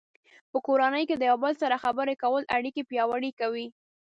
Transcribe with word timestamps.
په 0.51 0.57
کورنۍ 0.67 1.03
کې 1.09 1.15
د 1.17 1.23
یو 1.29 1.37
بل 1.43 1.53
سره 1.61 1.81
خبرې 1.83 2.13
کول 2.23 2.43
اړیکې 2.55 2.83
پیاوړې 2.89 3.31
کوي. 3.39 3.67